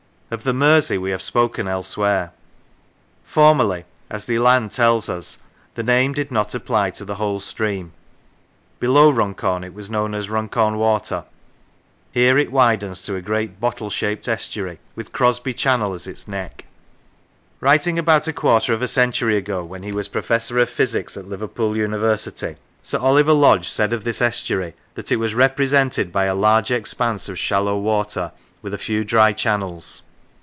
Of 0.33 0.43
the 0.45 0.53
Mersey 0.53 0.97
we 0.97 1.11
have 1.11 1.21
spoken 1.21 1.67
elsewhere; 1.67 2.31
formerly, 3.25 3.83
as 4.09 4.29
Leland 4.29 4.71
tells 4.71 5.09
us, 5.09 5.39
the 5.75 5.83
name 5.83 6.13
did 6.13 6.31
not 6.31 6.55
apply 6.55 6.91
to 6.91 7.03
the 7.03 7.15
whole 7.15 7.41
stream; 7.41 7.91
below 8.79 9.09
Runcorn 9.11 9.61
it 9.65 9.73
was 9.73 9.89
known 9.89 10.13
as 10.15 10.29
Runcorn 10.29 10.77
Water; 10.77 11.25
here 12.13 12.37
it 12.37 12.49
widens 12.49 13.01
to 13.03 13.17
a 13.17 13.21
great 13.21 13.59
bottle 13.59 13.89
shaped 13.89 14.29
estuary, 14.29 14.79
with 14.95 15.11
Crosby 15.11 15.53
Channel 15.53 15.91
as 15.91 16.07
its 16.07 16.29
neck. 16.29 16.63
Writing 17.59 17.99
about 17.99 18.25
a 18.25 18.31
quarter 18.31 18.71
of 18.71 18.81
a 18.81 18.87
century 18.87 19.35
ago, 19.35 19.65
when 19.65 19.83
he 19.83 19.91
was 19.91 20.07
Professor 20.07 20.57
of 20.59 20.69
Physics 20.69 21.17
at 21.17 21.27
Liverpool 21.27 21.75
University, 21.75 22.55
Sir 22.81 22.99
Oliver 22.99 23.33
Lodge 23.33 23.67
said 23.67 23.91
of 23.91 24.05
this 24.05 24.21
estuary 24.21 24.75
that 24.95 25.11
it 25.11 25.17
was" 25.17 25.33
repre 25.33 25.67
sented 25.67 26.09
by 26.13 26.23
a 26.23 26.33
large 26.35 26.71
expanse 26.71 27.27
of 27.27 27.37
shallow 27.37 27.77
water, 27.77 28.31
with 28.61 28.73
a 28.73 28.77
few 28.77 29.03
dry 29.03 29.33
channels. 29.33 30.03